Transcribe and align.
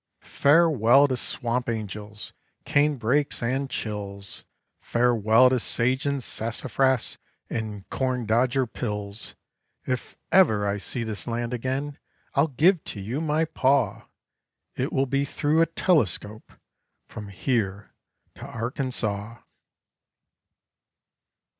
Farewell 0.41 1.07
to 1.09 1.15
swamp 1.15 1.69
angels, 1.69 2.33
cane 2.65 2.95
brakes, 2.97 3.43
and 3.43 3.69
chills; 3.69 4.43
Farewell 4.79 5.51
to 5.51 5.59
sage 5.59 6.07
and 6.07 6.23
sassafras 6.23 7.19
and 7.51 7.87
corn 7.91 8.25
dodger 8.25 8.65
pills. 8.65 9.35
If 9.85 10.17
ever 10.31 10.67
I 10.67 10.79
see 10.79 11.03
this 11.03 11.27
land 11.27 11.53
again, 11.53 11.99
I'll 12.33 12.47
give 12.47 12.83
to 12.85 12.99
you 12.99 13.21
my 13.21 13.45
paw; 13.45 14.07
It 14.75 14.91
will 14.91 15.05
be 15.05 15.23
through 15.23 15.61
a 15.61 15.67
telescope 15.67 16.51
from 17.07 17.27
here 17.27 17.93
to 18.33 18.41
Arkansaw. 18.41 19.43